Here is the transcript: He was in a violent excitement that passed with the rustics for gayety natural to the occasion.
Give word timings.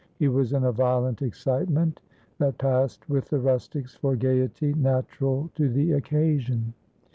He 0.17 0.27
was 0.29 0.51
in 0.51 0.63
a 0.63 0.71
violent 0.71 1.21
excitement 1.21 2.01
that 2.39 2.57
passed 2.57 3.07
with 3.07 3.25
the 3.29 3.37
rustics 3.39 3.93
for 3.93 4.15
gayety 4.15 4.73
natural 4.73 5.51
to 5.53 5.69
the 5.69 5.91
occasion. 5.91 6.73